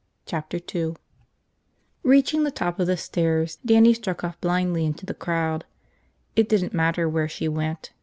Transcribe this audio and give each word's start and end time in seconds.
Chapter 0.25 0.57
Two 0.57 0.95
REACHING 2.01 2.41
the 2.43 2.49
top 2.49 2.79
of 2.79 2.87
the 2.87 2.97
stairs, 2.97 3.59
Dannie 3.63 3.93
struck 3.93 4.23
off 4.23 4.41
blindly 4.41 4.83
into 4.83 5.05
the 5.05 5.13
crowd. 5.13 5.63
It 6.35 6.49
didn't 6.49 6.73
matter 6.73 7.07
where 7.07 7.29
she 7.29 7.47
went. 7.47 7.91